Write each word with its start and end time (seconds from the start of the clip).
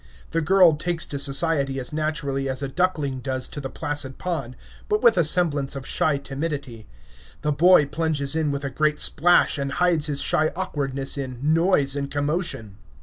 The 0.31 0.41
girl 0.41 0.77
takes 0.77 1.05
to 1.05 1.19
society 1.19 1.79
as 1.79 1.93
naturally 1.93 2.49
as 2.49 2.63
a 2.63 2.67
duckling 2.67 3.19
does 3.19 3.47
to 3.49 3.61
the 3.61 3.69
placid 3.69 4.17
pond, 4.17 4.55
but 4.89 5.03
with 5.03 5.15
a 5.15 5.23
semblance 5.23 5.75
of 5.75 5.85
shy 5.85 6.17
timidity; 6.17 6.87
the 7.43 7.51
boy 7.51 7.85
plunges 7.85 8.35
in 8.35 8.49
with 8.49 8.63
a 8.63 8.71
great 8.71 8.99
splash, 8.99 9.59
and 9.59 9.73
hides 9.73 10.07
his 10.07 10.19
shy 10.21 10.51
awkwardness 10.55 11.19
in 11.19 11.37
noise 11.43 11.95
and 11.95 12.09
commotion. 12.09 12.77